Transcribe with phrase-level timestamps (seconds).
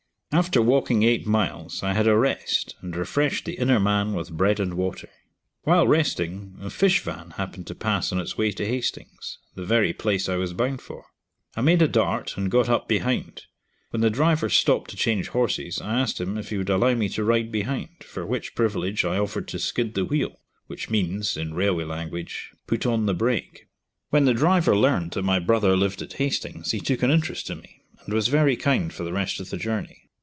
[0.33, 4.61] After walking eight miles, I had a rest, and refreshed the inner man with bread
[4.61, 5.09] and water.
[5.63, 9.91] While resting, a fish van happened to pass on its way to Hastings, the very
[9.91, 11.03] place I was bound for.
[11.57, 13.41] I made a dart and got up behind.
[13.89, 17.09] When the driver stopped to change horses, I asked him if he would allow me
[17.09, 21.55] to ride behind, for which privilege I offered to skid the wheel, which means, in
[21.55, 23.67] railway language, put on the brake.
[24.11, 27.59] When the driver learnt that my brother lived at Hastings he took an interest in
[27.59, 29.97] me, and was very kind for the rest of the journey.